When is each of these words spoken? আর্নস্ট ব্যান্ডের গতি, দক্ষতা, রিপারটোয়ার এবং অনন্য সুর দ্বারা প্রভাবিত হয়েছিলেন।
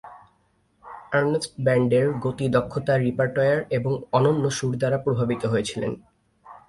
আর্নস্ট 1.11 1.51
ব্যান্ডের 1.59 2.07
গতি, 2.23 2.45
দক্ষতা, 2.49 2.93
রিপারটোয়ার 2.97 3.59
এবং 3.69 3.91
অনন্য 4.11 4.43
সুর 4.57 4.73
দ্বারা 4.77 4.97
প্রভাবিত 4.97 5.43
হয়েছিলেন। 5.45 5.91